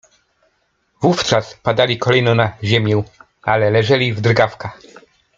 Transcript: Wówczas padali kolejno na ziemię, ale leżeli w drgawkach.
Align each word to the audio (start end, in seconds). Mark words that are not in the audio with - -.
Wówczas 1.01 1.53
padali 1.63 1.97
kolejno 1.97 2.35
na 2.35 2.57
ziemię, 2.63 3.03
ale 3.43 3.69
leżeli 3.71 4.13
w 4.13 4.21
drgawkach. 4.21 4.79